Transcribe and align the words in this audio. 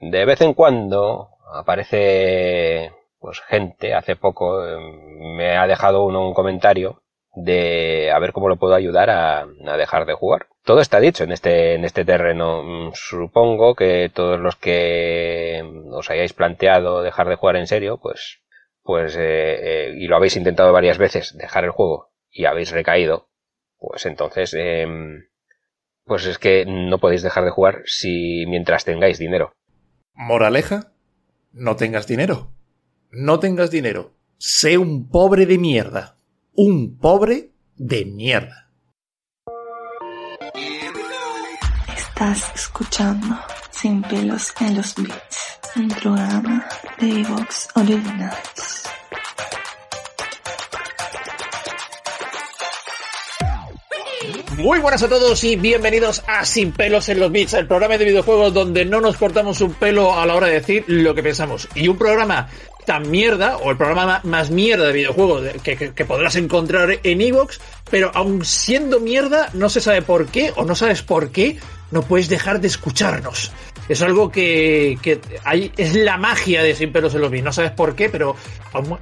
De 0.00 0.24
vez 0.24 0.40
en 0.40 0.54
cuando 0.54 1.30
aparece 1.52 2.92
pues 3.20 3.40
gente, 3.40 3.94
hace 3.94 4.16
poco 4.16 4.64
eh, 4.66 4.78
me 5.36 5.56
ha 5.56 5.66
dejado 5.66 6.04
uno 6.04 6.26
un 6.26 6.34
comentario 6.34 7.02
de 7.34 8.10
a 8.12 8.18
ver 8.18 8.32
cómo 8.32 8.48
lo 8.48 8.56
puedo 8.56 8.74
ayudar 8.74 9.10
a, 9.10 9.40
a, 9.42 9.76
dejar 9.76 10.06
de 10.06 10.14
jugar. 10.14 10.46
Todo 10.64 10.80
está 10.80 11.00
dicho 11.00 11.24
en 11.24 11.32
este, 11.32 11.74
en 11.74 11.84
este 11.84 12.04
terreno. 12.04 12.62
Mm, 12.62 12.90
Supongo 12.94 13.74
que 13.74 14.10
todos 14.12 14.40
los 14.40 14.56
que 14.56 15.62
os 15.90 16.10
hayáis 16.10 16.32
planteado 16.32 17.02
dejar 17.02 17.28
de 17.28 17.36
jugar 17.36 17.56
en 17.56 17.66
serio, 17.66 17.98
pues, 17.98 18.40
pues, 18.82 19.16
eh, 19.16 19.20
eh, 19.90 19.94
y 19.98 20.06
lo 20.06 20.16
habéis 20.16 20.36
intentado 20.36 20.72
varias 20.72 20.98
veces 20.98 21.36
dejar 21.36 21.64
el 21.64 21.70
juego 21.70 22.10
y 22.30 22.44
habéis 22.46 22.70
recaído, 22.70 23.28
pues 23.78 24.06
entonces, 24.06 24.54
eh, 24.58 24.86
pues 26.04 26.26
es 26.26 26.38
que 26.38 26.64
no 26.66 26.98
podéis 26.98 27.22
dejar 27.22 27.44
de 27.44 27.50
jugar 27.50 27.82
si 27.84 28.46
mientras 28.46 28.84
tengáis 28.84 29.18
dinero. 29.18 29.54
Moraleja, 30.20 30.90
no 31.52 31.76
tengas 31.76 32.08
dinero. 32.08 32.50
No 33.12 33.38
tengas 33.38 33.70
dinero. 33.70 34.14
Sé 34.36 34.76
un 34.76 35.08
pobre 35.08 35.46
de 35.46 35.58
mierda. 35.58 36.16
Un 36.56 36.98
pobre 36.98 37.52
de 37.76 38.04
mierda. 38.04 38.68
Estás 41.96 42.52
escuchando 42.52 43.38
Sin 43.70 44.02
pelos 44.02 44.52
en 44.60 44.76
los 44.78 44.92
beats, 44.96 45.60
un 45.76 45.88
programa 45.88 46.68
de 46.98 47.20
Evox 47.20 47.68
Originals. 47.76 48.88
Muy 54.56 54.78
buenas 54.80 55.02
a 55.02 55.08
todos 55.08 55.42
y 55.44 55.56
bienvenidos 55.56 56.22
a 56.26 56.44
Sin 56.44 56.72
pelos 56.72 57.08
en 57.08 57.20
los 57.20 57.30
beats, 57.30 57.54
el 57.54 57.66
programa 57.66 57.96
de 57.96 58.04
videojuegos 58.04 58.52
donde 58.52 58.84
no 58.84 59.00
nos 59.00 59.16
cortamos 59.16 59.60
un 59.60 59.74
pelo 59.74 60.18
a 60.18 60.26
la 60.26 60.34
hora 60.34 60.48
de 60.48 60.54
decir 60.54 60.84
lo 60.86 61.14
que 61.14 61.22
pensamos. 61.22 61.68
Y 61.74 61.88
un 61.88 61.96
programa 61.96 62.48
tan 62.84 63.10
mierda, 63.10 63.58
o 63.58 63.70
el 63.70 63.76
programa 63.76 64.20
más 64.24 64.50
mierda 64.50 64.86
de 64.86 64.92
videojuegos 64.92 65.44
que, 65.62 66.04
podrás 66.04 66.36
encontrar 66.36 66.98
en 67.02 67.20
Evox, 67.20 67.60
pero 67.90 68.10
aun 68.14 68.44
siendo 68.44 69.00
mierda, 69.00 69.50
no 69.52 69.68
se 69.68 69.80
sabe 69.80 70.02
por 70.02 70.26
qué, 70.26 70.52
o 70.56 70.64
no 70.64 70.74
sabes 70.74 71.02
por 71.02 71.30
qué, 71.30 71.58
no 71.90 72.02
puedes 72.02 72.28
dejar 72.28 72.60
de 72.60 72.68
escucharnos. 72.68 73.52
Es 73.88 74.02
algo 74.02 74.30
que, 74.30 74.98
hay, 75.44 75.72
es 75.76 75.94
la 75.94 76.18
magia 76.18 76.62
de 76.62 76.74
Sin 76.74 76.92
pelos 76.92 77.14
en 77.14 77.22
los 77.22 77.30
beats. 77.30 77.44
No 77.44 77.52
sabes 77.52 77.70
por 77.70 77.94
qué, 77.94 78.08
pero 78.10 78.36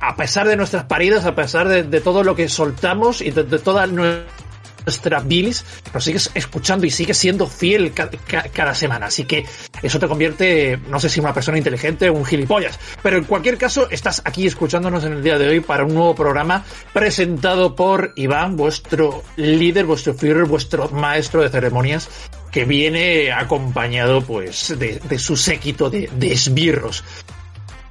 a 0.01 0.17
pesar 0.17 0.47
de 0.47 0.57
nuestras 0.57 0.85
paridas, 0.85 1.25
a 1.25 1.35
pesar 1.35 1.69
de, 1.69 1.83
de 1.83 2.01
todo 2.01 2.23
lo 2.23 2.37
que 2.37 2.49
soltamos 2.49 3.21
y 3.21 3.31
de, 3.31 3.45
de 3.45 3.59
toda 3.59 3.87
nuestra 3.87 4.46
nuestra 4.87 5.21
bilis, 5.21 5.65
lo 5.93 6.01
sigues 6.01 6.31
escuchando 6.35 6.87
y 6.87 6.91
sigues 6.91 7.19
siendo 7.19 7.47
fiel 7.47 7.93
ca 7.93 8.09
ca 8.09 8.45
cada 8.53 8.75
semana. 8.75 9.07
Así 9.07 9.25
que 9.25 9.45
eso 9.83 9.99
te 9.99 10.07
convierte, 10.09 10.79
no 10.89 11.01
sé 11.01 11.09
si 11.09 11.21
una 11.21 11.35
persona 11.35 11.59
inteligente 11.59 12.09
o 12.09 12.15
un 12.15 12.25
gilipollas. 12.25 12.79
Pero 13.03 13.19
en 13.19 13.25
cualquier 13.25 13.59
caso, 13.59 13.91
estás 13.91 14.23
aquí 14.25 14.47
escuchándonos 14.47 15.05
en 15.05 15.15
el 15.15 15.23
día 15.23 15.39
de 15.39 15.49
hoy 15.49 15.61
para 15.61 15.85
un 15.85 15.95
nuevo 15.95 16.15
programa 16.15 16.65
presentado 16.93 17.75
por 17.75 18.13
Iván, 18.17 18.57
vuestro 18.57 19.25
líder, 19.37 19.85
vuestro 19.87 20.15
Führer, 20.15 20.45
vuestro 20.45 20.89
maestro 20.91 21.43
de 21.43 21.49
ceremonias, 21.49 22.09
que 22.53 22.65
viene 22.65 23.33
acompañado 23.33 24.23
pues 24.23 24.75
de, 24.79 25.19
su 25.19 25.37
séquito 25.37 25.91
de 25.91 26.09
esbirros. 26.33 27.05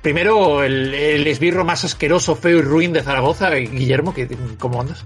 Primero, 0.05 0.63
el, 0.63 0.93
el, 0.93 1.25
esbirro 1.25 1.65
más 1.65 1.83
asqueroso, 1.83 2.35
feo 2.35 2.59
y 2.59 2.61
ruin 2.61 2.93
de 2.93 3.01
Zaragoza, 3.01 3.49
Guillermo, 3.55 4.13
que, 4.13 4.27
¿cómo 4.59 4.79
andas? 4.79 5.03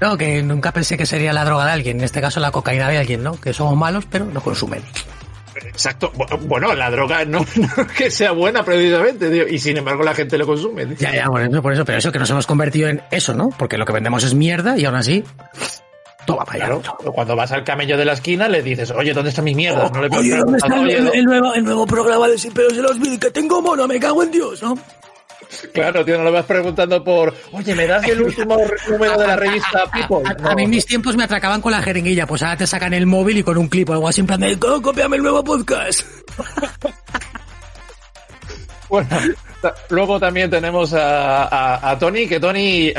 No, 0.00 0.18
que 0.18 0.42
nunca 0.42 0.72
pensé 0.72 0.98
que 0.98 1.06
sería 1.06 1.32
la 1.32 1.44
droga 1.44 1.66
de 1.66 1.70
alguien, 1.70 1.98
en 1.98 2.02
este 2.02 2.20
caso 2.20 2.40
la 2.40 2.50
cocaína 2.50 2.88
de 2.88 2.98
alguien, 2.98 3.22
¿no? 3.22 3.40
Que 3.40 3.52
somos 3.52 3.76
malos, 3.76 4.06
pero 4.10 4.24
no 4.24 4.40
consumen. 4.40 4.82
Exacto. 5.54 6.10
Bueno, 6.40 6.74
la 6.74 6.90
droga 6.90 7.24
no, 7.24 7.46
no 7.54 7.86
que 7.96 8.10
sea 8.10 8.32
buena 8.32 8.64
precisamente, 8.64 9.30
tío, 9.30 9.46
y 9.46 9.60
sin 9.60 9.76
embargo 9.76 10.02
la 10.02 10.16
gente 10.16 10.36
lo 10.36 10.46
consume. 10.46 10.84
Tío. 10.84 10.96
Ya, 10.98 11.14
ya, 11.14 11.26
por 11.26 11.42
eso, 11.42 11.62
por 11.62 11.72
eso, 11.72 11.84
pero 11.84 11.98
eso 11.98 12.10
que 12.10 12.18
nos 12.18 12.30
hemos 12.30 12.48
convertido 12.48 12.88
en 12.88 13.02
eso, 13.12 13.34
¿no? 13.34 13.50
Porque 13.50 13.78
lo 13.78 13.86
que 13.86 13.92
vendemos 13.92 14.24
es 14.24 14.34
mierda 14.34 14.76
y 14.76 14.84
aún 14.84 14.96
así 14.96 15.22
toma 16.32 16.44
para 16.44 16.66
allá. 16.66 16.80
Claro, 16.80 17.12
cuando 17.12 17.36
vas 17.36 17.52
al 17.52 17.64
camello 17.64 17.96
de 17.96 18.04
la 18.04 18.12
esquina 18.12 18.48
le 18.48 18.62
dices, 18.62 18.90
oye, 18.90 19.12
¿dónde 19.12 19.30
está 19.30 19.42
mi 19.42 19.54
mierda? 19.54 19.86
Oh, 19.86 19.90
no 19.90 20.02
le 20.02 20.16
oye, 20.16 20.36
¿dónde 20.36 20.58
está 20.58 20.80
el, 20.80 20.90
el, 20.90 21.10
el, 21.14 21.24
nuevo, 21.24 21.54
el 21.54 21.64
nuevo 21.64 21.86
programa 21.86 22.28
de 22.28 22.38
Sin 22.38 22.52
Pelos 22.52 22.76
de 22.76 22.82
los 22.82 22.98
Mil 22.98 23.18
que 23.18 23.30
tengo 23.30 23.60
mono? 23.62 23.86
Me 23.86 23.98
cago 23.98 24.22
en 24.22 24.30
Dios, 24.30 24.62
¿no? 24.62 24.76
Claro, 25.72 26.04
tío, 26.04 26.18
no 26.18 26.24
lo 26.24 26.32
vas 26.32 26.46
preguntando 26.46 27.02
por, 27.02 27.34
oye, 27.52 27.74
¿me 27.74 27.86
das 27.86 28.06
el 28.06 28.22
último 28.22 28.56
número 28.88 29.18
de 29.18 29.26
la 29.26 29.36
revista 29.36 29.90
People? 29.92 30.22
A, 30.44 30.54
mí 30.54 30.66
mis 30.66 30.86
tiempos 30.86 31.16
me 31.16 31.24
atracaban 31.24 31.60
con 31.60 31.72
la 31.72 31.82
jeringuilla, 31.82 32.26
pues 32.26 32.42
ahora 32.42 32.56
te 32.56 32.66
sacan 32.66 32.94
el 32.94 33.06
móvil 33.06 33.38
y 33.38 33.42
con 33.42 33.58
un 33.58 33.68
clip 33.68 33.90
o 33.90 33.94
algo 33.94 34.08
así 34.08 34.20
en 34.20 34.26
plan 34.26 34.40
de, 34.40 34.58
copiame 34.58 35.16
el 35.16 35.22
nuevo 35.22 35.42
podcast. 35.42 36.02
bueno, 38.88 39.08
Luego 39.88 40.18
también 40.18 40.50
tenemos 40.50 40.92
a, 40.94 41.96
Tony, 41.98 42.26
que 42.26 42.40
Tony 42.40 42.92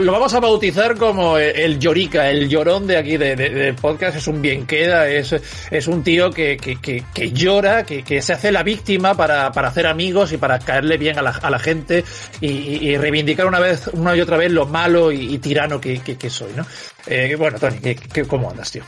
lo 0.00 0.12
vamos 0.12 0.32
a 0.34 0.40
bautizar 0.40 0.96
como 0.96 1.38
el 1.38 1.78
llorica, 1.78 2.30
el 2.30 2.48
llorón 2.48 2.86
de 2.86 2.96
aquí 2.96 3.16
de, 3.16 3.74
podcast, 3.80 4.16
es 4.16 4.26
un 4.26 4.40
bien 4.40 4.66
queda, 4.66 5.08
es, 5.08 5.34
es 5.70 5.88
un 5.88 6.02
tío 6.02 6.30
que, 6.30 6.56
que, 6.56 6.76
que, 7.12 7.32
llora, 7.32 7.84
que, 7.84 8.22
se 8.22 8.32
hace 8.32 8.52
la 8.52 8.62
víctima 8.62 9.14
para, 9.14 9.50
para 9.52 9.68
hacer 9.68 9.86
amigos 9.86 10.32
y 10.32 10.36
para 10.36 10.58
caerle 10.58 10.96
bien 10.96 11.18
a 11.18 11.22
la, 11.22 11.40
la 11.48 11.58
gente 11.58 12.04
y, 12.40 12.96
reivindicar 12.96 13.46
una 13.46 13.60
vez, 13.60 13.88
una 13.92 14.16
y 14.16 14.20
otra 14.20 14.36
vez 14.36 14.50
lo 14.50 14.66
malo 14.66 15.12
y, 15.12 15.34
y 15.34 15.38
tirano 15.38 15.80
que, 15.80 16.30
soy, 16.30 16.52
¿no? 16.56 16.66
Eh, 17.06 17.34
bueno, 17.38 17.58
Tony, 17.58 17.78
¿cómo 18.26 18.50
andas, 18.50 18.70
tío? 18.70 18.82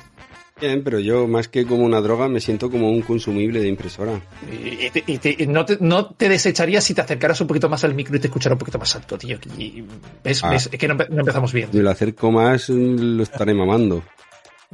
Bien, 0.61 0.83
pero 0.85 0.99
yo 0.99 1.27
más 1.27 1.49
que 1.49 1.65
como 1.65 1.85
una 1.85 2.01
droga 2.01 2.29
me 2.29 2.41
siento 2.41 2.71
como 2.71 2.91
un 2.91 3.01
consumible 3.01 3.61
de 3.61 3.69
impresora. 3.69 4.21
Y, 4.51 4.91
te, 4.91 5.05
y 5.07 5.19
te, 5.19 5.47
no, 5.47 5.65
te, 5.65 5.79
no, 5.81 6.11
te, 6.11 6.29
desecharías 6.29 6.85
si 6.85 6.93
te 6.93 7.01
acercaras 7.01 7.41
un 7.41 7.47
poquito 7.47 7.69
más 7.69 7.83
al 7.85 7.95
micro 7.95 8.17
y 8.17 8.21
te 8.21 8.27
escuchara 8.27 8.55
un 8.55 8.59
poquito 8.59 8.79
más 8.79 8.95
alto, 8.95 9.17
tío. 9.17 9.39
Y 9.57 9.83
ves, 10.23 10.45
ah. 10.45 10.51
ves 10.51 10.69
que 10.69 10.89
no, 10.89 10.95
no, 10.95 11.21
empezamos 11.21 11.53
bien. 11.53 11.71
Si 11.73 11.79
lo 11.79 11.91
acerco 11.91 12.31
más, 12.31 12.69
lo 12.69 13.23
estaré 13.23 13.55
mamando. 13.55 14.03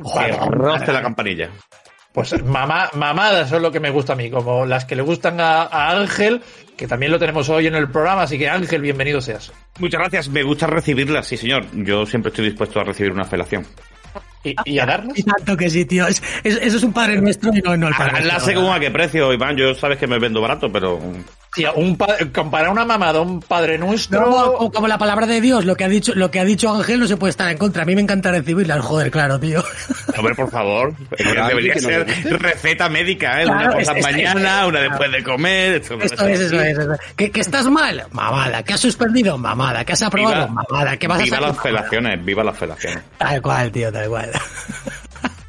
Joder, 0.03 0.37
la 0.89 1.03
campanilla. 1.03 1.51
Pues 2.13 2.43
mamá, 2.43 2.91
mamadas 2.95 3.51
son 3.51 3.63
lo 3.63 3.71
que 3.71 3.79
me 3.79 3.91
gusta 3.91 4.15
a 4.15 4.17
mí, 4.17 4.31
como 4.31 4.65
las 4.65 4.87
que 4.87 4.97
le 4.97 5.03
gustan 5.03 5.39
a, 5.39 5.65
a, 5.65 6.01
Ángel, 6.01 6.41
que 6.75 6.87
también 6.87 7.13
lo 7.13 7.19
tenemos 7.19 7.49
hoy 7.51 7.67
en 7.67 7.75
el 7.75 7.91
programa, 7.91 8.23
así 8.23 8.39
que 8.39 8.49
Ángel, 8.49 8.81
bienvenido 8.81 9.21
seas. 9.21 9.53
Muchas 9.79 10.01
gracias, 10.01 10.29
me 10.31 10.43
gusta 10.43 10.67
recibirlas, 10.67 11.27
sí 11.27 11.37
señor. 11.37 11.67
Yo 11.75 12.07
siempre 12.07 12.31
estoy 12.31 12.47
dispuesto 12.47 12.81
a 12.81 12.85
recibir 12.85 13.13
una 13.13 13.25
felación. 13.25 13.67
¿Y, 14.47 14.55
y 14.65 14.79
a 14.79 14.87
darnos? 14.87 15.19
Y 15.19 15.23
tanto 15.23 15.57
que 15.57 15.71
sí, 15.71 15.85
tío. 15.85 16.07
Es, 16.07 16.23
es, 16.45 16.57
eso 16.57 16.77
es 16.77 16.83
un 16.83 16.93
padre 16.93 17.21
nuestro 17.21 17.51
y 17.55 17.61
no, 17.61 17.77
no 17.77 17.89
el 17.89 17.95
padre 17.95 18.25
La 18.25 18.41
según 18.41 18.73
a 18.73 18.81
qué 18.81 18.91
precio, 18.91 19.33
Iván. 19.33 19.57
Yo 19.57 19.75
sabes 19.75 19.99
que 19.99 20.07
me 20.07 20.19
vendo 20.19 20.41
barato, 20.41 20.71
pero. 20.71 21.01
Un 21.75 21.97
comparar 22.35 22.71
una 22.71 22.85
mamada, 22.85 23.21
un 23.21 23.41
padre 23.41 23.79
nuestro. 23.79 24.71
Como 24.73 24.89
la 24.89 24.99
palabra 24.99 25.27
de 25.27 25.41
Dios, 25.41 25.65
lo 25.65 25.77
que 25.77 25.85
ha 25.85 25.89
dicho, 25.89 26.15
lo 26.15 26.31
que 26.31 26.41
ha 26.41 26.45
dicho 26.45 26.73
Ángel 26.73 27.01
no 27.01 27.07
se 27.07 27.17
puede 27.17 27.31
estar 27.31 27.51
en 27.51 27.59
contra. 27.59 27.83
A 27.83 27.87
mí 27.87 27.95
me 27.95 28.03
encanta 28.03 28.31
recibirla, 28.31 28.81
joder, 28.83 29.11
claro, 29.11 29.39
tío. 29.41 29.65
Hombre, 30.17 30.35
por 30.35 30.51
favor. 30.51 30.95
Debería 31.19 31.75
que 31.75 31.81
ser 31.81 32.07
no 32.31 32.39
receta 32.39 32.89
médica, 32.89 33.43
¿eh? 33.43 33.45
Claro, 33.45 33.61
una 33.61 33.73
cosa 33.73 33.93
es, 33.99 34.05
mañana, 34.05 34.63
es, 34.63 34.69
una 34.69 34.81
después 34.81 35.13
de 35.13 35.23
comer. 35.23 35.75
Esto, 35.75 35.95
esto 36.01 36.27
es, 36.27 36.41
eso 36.41 36.61
es, 36.61 36.79
eso 36.79 36.93
es. 36.93 37.01
¿Que, 37.17 37.31
¿Que, 37.31 37.41
estás 37.41 37.67
mal? 37.67 38.05
Mamada. 38.11 38.63
¿Que 38.63 38.75
has 38.75 38.81
suspendido? 38.81 39.39
Mamada. 39.39 39.85
¿Que 39.85 39.93
has 39.93 40.03
aprobado? 40.03 40.49
Viva, 40.49 40.65
mamada. 40.71 40.97
¿Que 40.97 41.09
vas 41.09 41.23
viva 41.23 41.39
a 41.39 41.41
las 41.41 41.61
felaciones, 41.61 42.25
viva 42.25 42.45
las 42.45 42.59
felaciones. 42.59 43.03
Tal 43.19 43.41
cual, 43.41 43.71
tío, 43.73 43.93
tal 43.93 44.09
cual. 44.09 44.31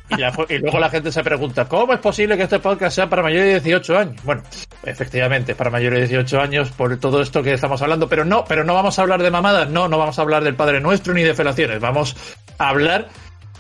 Y, 0.09 0.15
la, 0.15 0.31
luego 0.62 0.80
la 0.80 0.89
gente 0.89 1.12
se 1.12 1.24
pregunta, 1.24 1.65
¿cómo 1.65 1.94
es 1.94 2.00
posible 2.00 2.38
que 2.38 2.44
este 2.44 2.59
podcast 2.59 2.95
sea 2.95 3.09
para 3.09 3.21
mayores 3.21 3.63
de 3.63 3.69
18 3.71 3.98
años? 3.98 4.24
Bueno, 4.24 4.42
efectivamente, 4.83 5.54
para 5.54 5.69
mayores 5.69 6.00
de 6.00 6.07
18 6.07 6.39
años 6.39 6.71
por 6.71 6.98
todo 6.98 7.21
esto 7.21 7.44
que 7.44 7.54
estamos 7.54 7.81
hablando, 7.81 8.07
pero 8.07 8.24
no, 8.24 8.45
pero 8.45 8.63
no 8.63 8.74
vamos 8.74 8.98
a 8.98 9.01
hablar 9.01 9.21
de 9.21 9.31
mamadas, 9.31 9.69
no, 9.69 9.88
no 9.88 9.98
vamos 9.98 10.18
a 10.18 10.21
hablar 10.21 10.44
del 10.44 10.56
Padre 10.56 10.80
Nuestro 10.80 11.13
ni 11.13 11.24
de 11.24 11.33
felaciones, 11.33 11.80
vamos 11.81 12.15
a 12.57 12.69
hablar 12.69 13.09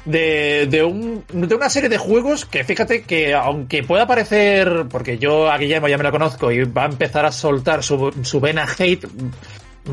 de, 0.05 0.67
de, 0.69 0.83
un, 0.83 1.25
de 1.33 1.53
una 1.53 1.69
serie 1.69 1.89
de 1.89 1.97
juegos 1.97 2.45
que 2.45 2.63
fíjate 2.63 3.03
que 3.03 3.33
aunque 3.33 3.83
pueda 3.83 4.07
parecer, 4.07 4.85
porque 4.89 5.17
yo 5.17 5.51
a 5.51 5.57
Guillermo 5.57 5.89
ya 5.89 5.97
me 5.97 6.03
lo 6.05 6.11
conozco 6.11 6.51
y 6.51 6.63
va 6.63 6.83
a 6.83 6.87
empezar 6.87 7.25
a 7.25 7.31
soltar 7.31 7.83
su, 7.83 8.13
su 8.23 8.39
vena 8.39 8.65
hate, 8.77 9.05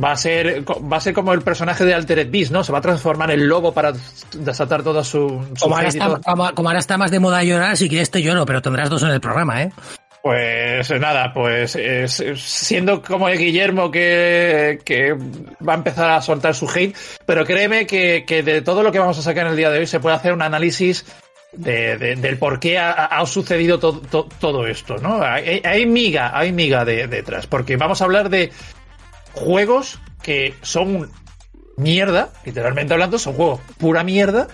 va 0.03 0.13
a 0.13 0.17
ser 0.17 0.65
va 0.65 0.97
a 0.97 1.01
ser 1.01 1.15
como 1.15 1.33
el 1.33 1.43
personaje 1.43 1.85
de 1.85 1.95
Altered 1.95 2.31
Beast, 2.31 2.53
¿no? 2.53 2.65
Se 2.65 2.73
va 2.73 2.79
a 2.79 2.83
transformar 2.83 3.31
en 3.31 3.49
lobo 3.49 3.73
para 3.73 3.93
desatar 4.35 4.83
toda 4.83 5.05
su, 5.05 5.29
su 5.55 5.61
como, 5.61 5.77
ahora 5.77 5.89
está, 5.89 6.21
como, 6.25 6.55
como, 6.55 6.69
ahora 6.69 6.81
está, 6.81 6.99
más 6.99 7.11
de 7.11 7.21
moda 7.21 7.43
llorar, 7.43 7.77
si 7.77 7.89
quieres 7.89 8.11
te 8.11 8.23
lloro, 8.23 8.47
pero 8.47 8.63
tendrás 8.63 8.91
dos 8.91 9.03
en 9.03 9.11
el 9.11 9.21
programa, 9.21 9.63
¿eh? 9.63 9.73
Pues 10.25 10.91
nada, 10.99 11.35
pues 11.35 11.79
siendo 12.37 13.03
como 13.03 13.29
el 13.29 13.37
Guillermo 13.37 13.91
que, 13.91 15.15
va 15.69 15.75
a 15.75 15.77
empezar 15.77 16.13
a 16.13 16.23
soltar 16.23 16.55
su 16.55 16.67
hate, 16.67 16.97
pero 17.27 17.45
créeme 17.45 17.87
que, 17.87 18.25
de 18.27 18.63
todo 18.63 18.83
lo 18.83 18.91
que 18.91 18.99
vamos 18.99 19.19
a 19.19 19.23
sacar 19.23 19.45
en 19.45 19.53
el 19.53 19.59
día 19.59 19.69
de 19.69 19.81
hoy 19.81 19.87
se 19.87 20.01
puede 20.01 20.17
hacer 20.17 20.33
un 20.33 20.41
análisis 20.41 21.05
del 21.53 22.39
por 22.39 22.59
qué 22.59 22.79
ha, 22.79 23.23
sucedido 23.27 23.79
todo 23.79 24.67
esto, 24.67 24.97
¿no? 24.97 25.23
Hay, 25.23 25.85
miga, 25.85 26.31
hay 26.33 26.53
miga 26.53 26.87
detrás, 26.87 27.47
porque 27.47 27.77
vamos 27.77 28.01
a 28.01 28.05
hablar 28.05 28.31
de 28.31 28.51
juegos 29.35 29.99
que 30.23 30.55
son 30.63 31.11
mierda, 31.77 32.31
literalmente 32.45 32.95
hablando, 32.95 33.19
son 33.19 33.35
juegos 33.35 33.61
pura 33.79 34.05
mierda, 34.05 34.49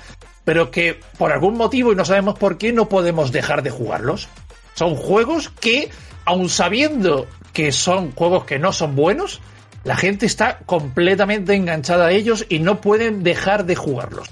pero 0.44 0.70
que 0.70 0.98
por 1.18 1.32
algún 1.32 1.56
motivo 1.56 1.92
y 1.92 1.96
no 1.96 2.04
sabemos 2.04 2.38
por 2.38 2.58
qué 2.58 2.72
no 2.72 2.88
podemos 2.88 3.32
dejar 3.32 3.62
de 3.62 3.70
jugarlos. 3.70 4.28
Son 4.74 4.96
juegos 4.96 5.50
que, 5.60 5.90
aun 6.24 6.48
sabiendo 6.48 7.26
que 7.52 7.72
son 7.72 8.12
juegos 8.12 8.44
que 8.44 8.58
no 8.58 8.72
son 8.72 8.96
buenos, 8.96 9.40
la 9.84 9.96
gente 9.96 10.26
está 10.26 10.58
completamente 10.66 11.54
enganchada 11.54 12.06
a 12.06 12.12
ellos 12.12 12.46
y 12.48 12.58
no 12.58 12.80
pueden 12.80 13.22
dejar 13.22 13.64
de 13.64 13.76
jugarlos. 13.76 14.28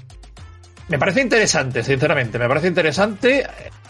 Me 0.87 0.97
parece 0.97 1.21
interesante, 1.21 1.83
sinceramente, 1.83 2.39
me 2.39 2.47
parece 2.47 2.67
interesante 2.67 3.45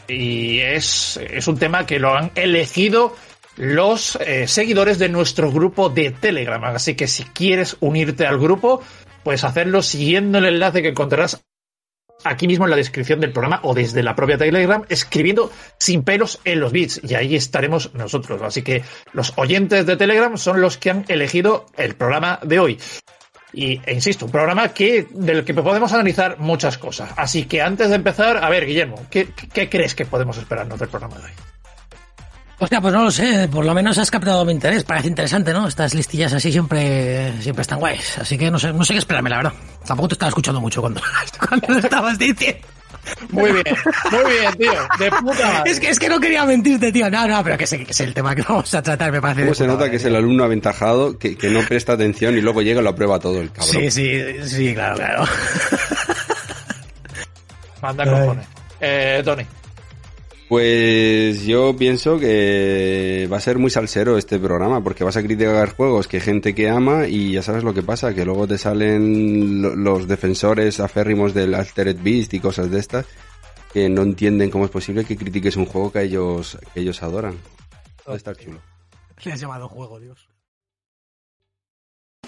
y 0.07 0.59
es, 0.59 1.17
es 1.17 1.47
un 1.47 1.57
tema 1.57 1.85
que 1.85 1.99
lo 1.99 2.15
han 2.15 2.31
elegido 2.35 3.15
los 3.57 4.17
eh, 4.21 4.47
seguidores 4.47 4.99
de 4.99 5.09
nuestro 5.09 5.51
grupo 5.51 5.89
de 5.89 6.11
Telegram. 6.11 6.63
Así 6.63 6.95
que 6.95 7.07
si 7.07 7.23
quieres 7.23 7.77
unirte 7.79 8.25
al 8.25 8.39
grupo, 8.39 8.81
puedes 9.23 9.43
hacerlo 9.43 9.81
siguiendo 9.81 10.37
el 10.37 10.45
enlace 10.45 10.81
que 10.81 10.89
encontrarás 10.89 11.43
aquí 12.23 12.47
mismo 12.47 12.65
en 12.65 12.71
la 12.71 12.77
descripción 12.77 13.19
del 13.19 13.31
programa 13.31 13.59
o 13.63 13.73
desde 13.73 14.03
la 14.03 14.15
propia 14.15 14.37
Telegram, 14.37 14.83
escribiendo 14.89 15.51
sin 15.77 16.03
pelos 16.03 16.39
en 16.43 16.59
los 16.59 16.71
bits. 16.71 17.01
Y 17.03 17.15
ahí 17.15 17.35
estaremos 17.35 17.93
nosotros. 17.93 18.41
Así 18.41 18.61
que 18.61 18.83
los 19.13 19.33
oyentes 19.37 19.85
de 19.85 19.97
Telegram 19.97 20.37
son 20.37 20.61
los 20.61 20.77
que 20.77 20.91
han 20.91 21.05
elegido 21.07 21.65
el 21.77 21.95
programa 21.95 22.39
de 22.43 22.59
hoy. 22.59 22.79
Y, 23.51 23.81
e 23.83 23.93
insisto, 23.93 24.25
un 24.25 24.31
programa 24.31 24.69
que, 24.69 25.07
del 25.09 25.43
que 25.43 25.53
podemos 25.55 25.91
analizar 25.91 26.37
muchas 26.39 26.77
cosas. 26.77 27.11
Así 27.17 27.45
que 27.45 27.61
antes 27.61 27.89
de 27.89 27.95
empezar, 27.95 28.43
a 28.43 28.49
ver, 28.49 28.65
Guillermo, 28.65 29.07
¿qué, 29.09 29.29
qué 29.51 29.69
crees 29.69 29.95
que 29.95 30.05
podemos 30.05 30.37
esperarnos 30.37 30.79
del 30.79 30.89
programa 30.89 31.17
de 31.17 31.25
hoy? 31.25 31.58
Hostia, 32.61 32.81
pues 32.81 32.93
no 32.93 33.03
lo 33.03 33.11
sé, 33.11 33.47
por 33.47 33.65
lo 33.65 33.73
menos 33.73 33.97
has 33.97 34.11
captado 34.11 34.43
mi 34.43 34.51
interés, 34.51 34.83
parece 34.83 35.07
interesante, 35.07 35.53
¿no? 35.53 35.67
Estas 35.67 35.93
listillas 35.93 36.33
así 36.33 36.51
siempre, 36.51 37.41
siempre 37.41 37.61
están 37.61 37.79
guays, 37.79 38.17
así 38.17 38.37
que 38.37 38.51
no 38.51 38.59
sé, 38.59 38.73
no 38.73 38.83
sé 38.83 38.93
qué 38.93 38.99
esperarme, 38.99 39.29
la 39.29 39.37
verdad. 39.37 39.53
Tampoco 39.87 40.09
te 40.09 40.15
estaba 40.15 40.27
escuchando 40.27 40.59
mucho 40.59 40.81
cuando, 40.81 41.01
cuando 41.47 41.79
estabas 41.79 42.19
diciendo. 42.19 42.67
Muy 43.29 43.51
bien, 43.53 43.63
muy 44.11 44.31
bien, 44.31 44.53
tío. 44.57 44.73
De 44.99 45.09
puta 45.09 45.63
Es 45.65 45.79
que, 45.79 45.89
es 45.89 45.97
que 45.97 46.09
no 46.09 46.19
quería 46.19 46.45
mentirte, 46.45 46.91
tío. 46.91 47.09
No, 47.09 47.27
no, 47.27 47.43
pero 47.43 47.57
que 47.57 47.65
sé 47.65 47.83
que 47.83 47.91
es 47.91 47.99
el 48.01 48.13
tema 48.13 48.35
que 48.35 48.41
vamos 48.47 48.73
a 48.73 48.81
tratar, 48.83 49.11
me 49.11 49.21
parece. 49.21 49.43
¿Cómo 49.43 49.55
se 49.55 49.65
nota 49.65 49.89
que 49.89 49.95
es 49.95 50.05
el 50.05 50.15
alumno 50.15 50.43
aventajado, 50.43 51.17
que, 51.17 51.37
que, 51.37 51.49
no 51.49 51.61
presta 51.61 51.93
atención 51.93 52.37
y 52.37 52.41
luego 52.41 52.61
llega 52.61 52.81
y 52.81 52.83
lo 52.83 52.89
aprueba 52.89 53.19
todo 53.19 53.39
el 53.41 53.51
cabrón? 53.51 53.71
Sí, 53.71 53.89
sí, 53.89 54.21
sí, 54.43 54.73
claro, 54.73 54.97
claro. 54.97 55.23
Manda 57.81 58.03
cojones. 58.05 58.45
Eh, 58.81 59.21
Tony. 59.23 59.45
Pues 60.49 61.45
yo 61.45 61.75
pienso 61.77 62.17
que 62.17 63.29
va 63.31 63.37
a 63.37 63.39
ser 63.39 63.59
muy 63.59 63.69
salsero 63.69 64.17
este 64.17 64.39
programa, 64.39 64.83
porque 64.83 65.03
vas 65.03 65.15
a 65.15 65.21
criticar 65.21 65.75
juegos 65.75 66.07
que 66.07 66.19
gente 66.19 66.55
que 66.55 66.67
ama 66.67 67.05
y 67.05 67.33
ya 67.33 67.43
sabes 67.43 67.63
lo 67.63 67.75
que 67.75 67.83
pasa, 67.83 68.15
que 68.15 68.25
luego 68.25 68.47
te 68.47 68.57
salen 68.57 69.61
los 69.83 70.07
defensores 70.07 70.79
aférrimos 70.79 71.35
del 71.35 71.53
Altered 71.53 71.97
Beast 72.01 72.33
y 72.33 72.39
cosas 72.39 72.71
de 72.71 72.79
estas, 72.79 73.05
que 73.71 73.89
no 73.89 74.01
entienden 74.01 74.49
cómo 74.49 74.65
es 74.65 74.71
posible 74.71 75.05
que 75.05 75.17
critiques 75.17 75.55
un 75.55 75.67
juego 75.67 75.91
que 75.91 76.01
ellos, 76.01 76.57
que 76.73 76.79
ellos 76.79 77.03
adoran. 77.03 77.37
Va 78.07 78.13
a 78.13 78.17
estar 78.17 78.35
chulo. 78.35 78.59
Le 79.23 79.31
has 79.31 79.39
llamado 79.39 79.69
juego, 79.69 79.99
Dios. 79.99 80.29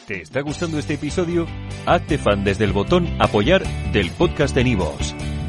¿Te 0.06 0.22
está 0.22 0.42
gustando 0.42 0.78
este 0.78 0.94
episodio? 0.94 1.48
Hazte 1.88 2.20
fan 2.20 2.44
desde 2.44 2.66
el 2.66 2.72
botón 2.72 3.08
apoyar 3.20 3.64
del 3.92 4.12
podcast 4.12 4.54
de 4.54 4.64
Nivos. 4.64 5.16